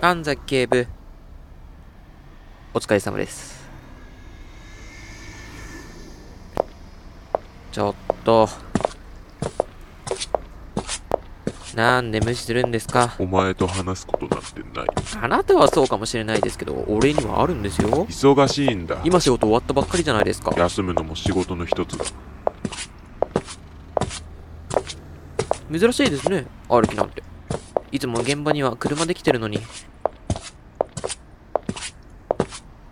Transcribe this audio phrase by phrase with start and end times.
[0.00, 0.86] 神崎警部。
[2.72, 3.68] お疲れ様です。
[7.70, 8.48] ちょっと。
[11.74, 13.14] なんで無視するんですか？
[13.18, 14.88] お前と話すことなんてない
[15.22, 18.06] あなたはそうかもしれないですけど、俺にはあるんですよ。
[18.06, 20.54] 忙しいんだ今仕事終わったばっかりじゃないですか。
[20.56, 22.04] 休むのも仕事の一つだ
[25.78, 27.22] 珍しいですね、歩きなんて。
[27.92, 29.58] いつも現場には車で来てるのに。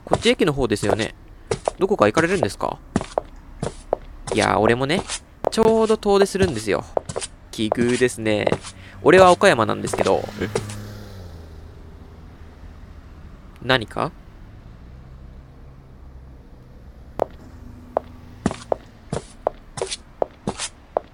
[0.04, 1.14] こっち駅の方ですよね。
[1.78, 2.78] どこか行かれるんですか？
[4.34, 5.02] いや、俺もね、
[5.50, 6.84] ちょうど遠出するんですよ。
[7.52, 8.46] 奇遇ですね。
[9.02, 10.24] 俺は岡山なんですけど。
[10.40, 10.48] え？
[13.62, 14.10] 何か？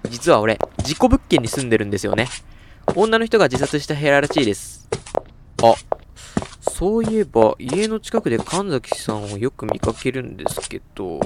[0.09, 2.27] 実は俺、事故物件に住んでるんですよね。
[2.93, 4.87] 女の人が自殺した部屋らしいです。
[5.63, 5.73] あ、
[6.61, 11.19] そういえば、家の近くで神崎さんをよく見かけるんですけど、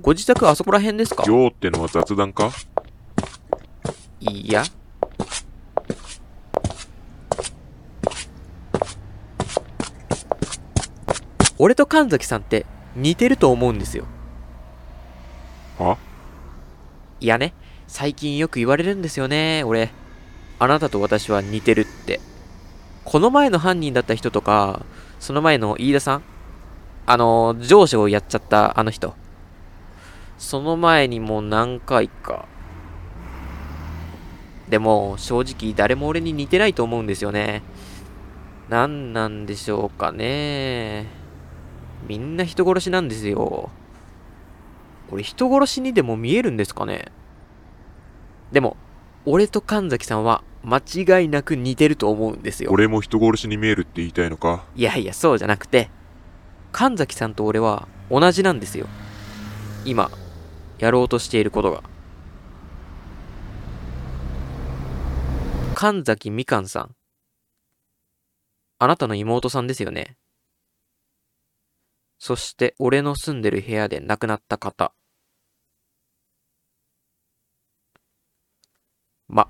[0.00, 1.24] ご自宅あそこら辺ですか？
[1.24, 2.52] ようってのは雑談か？
[4.20, 4.64] いや。
[11.58, 14.04] 俺と神崎さんって似てると思うんですよ。
[15.78, 15.98] は？
[17.20, 17.54] いやね、
[17.86, 19.90] 最近よく言われるんですよね、俺。
[20.62, 22.20] あなたと私は似てるって。
[23.04, 24.86] この前の犯人だった人とか、
[25.18, 26.22] その前の飯田さん
[27.04, 29.16] あの、上司をやっちゃったあの人。
[30.38, 32.46] その前にもう何回か。
[34.68, 37.64] でも、正直誰も俺に似てないと思うんですよね。
[38.68, 41.08] 何なんでしょうかね。
[42.06, 43.70] みんな人殺しなんですよ。
[45.10, 47.10] 俺人殺しにでも見えるんですかね
[48.52, 48.76] でも、
[49.26, 52.70] 俺と神崎さんは間違いなく似てると思うんですよ。
[52.72, 54.64] 俺も人殺しに見えるって言いたいのか？
[54.76, 55.90] いやいや、そうじゃなくて、
[56.70, 58.86] 神崎さんと俺は同じなんですよ。
[59.84, 60.10] 今、
[60.78, 61.82] やろうとしていることが。
[65.74, 66.94] 神崎みかんさん。
[68.78, 70.16] あなたの妹さんですよね。
[72.18, 74.92] そして、俺の住んでる部屋で亡くなった方。
[79.26, 79.48] ま、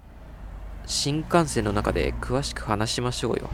[0.92, 3.48] 新幹線の中で詳しく話しましょうよ。